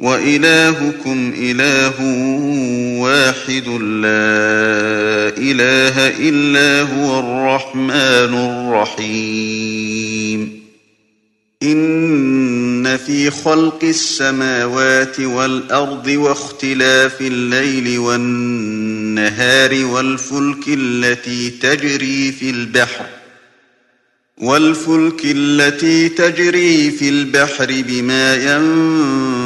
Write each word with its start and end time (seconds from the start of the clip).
وإلهكم 0.00 1.32
إله 1.36 2.00
واحد 3.00 3.68
لا 3.68 5.32
إله 5.38 6.08
إلا 6.28 6.82
هو 6.82 7.18
الرحمن 7.18 8.34
الرحيم. 8.34 9.96
إن 11.62 12.96
في 12.96 13.30
خلق 13.30 13.84
السماوات 13.84 15.20
والأرض 15.20 16.06
واختلاف 16.06 17.20
الليل 17.20 17.98
والنهار 17.98 19.84
والفلك 19.84 20.64
التي 20.68 21.50
تجري 21.50 22.32
في 22.32 22.50
البحر 22.50 23.06
والفلك 24.38 25.20
التي 25.24 26.08
تجري 26.08 26.90
في 26.90 27.08
البحر 27.08 27.66
بما 27.88 28.34
ينفع 28.34 29.45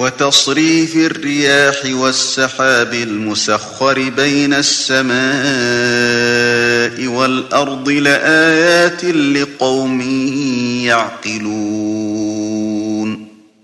وتصريف 0.00 0.96
الرياح 0.96 1.76
والسحاب 1.84 2.94
المسخر 2.94 4.08
بين 4.08 4.54
السماء 4.54 5.16
والأرض 7.06 7.88
لآيات 7.88 9.04
لقوم 9.04 10.00
يعقلون. 10.84 12.69